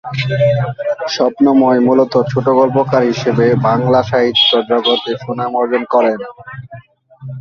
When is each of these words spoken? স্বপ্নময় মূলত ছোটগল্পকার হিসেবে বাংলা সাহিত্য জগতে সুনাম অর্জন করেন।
স্বপ্নময় 1.07 1.79
মূলত 1.79 2.13
ছোটগল্পকার 2.31 3.01
হিসেবে 3.11 3.45
বাংলা 3.67 3.99
সাহিত্য 4.03 4.49
জগতে 4.69 5.11
সুনাম 5.23 5.51
অর্জন 5.55 5.83
করেন। 5.93 6.19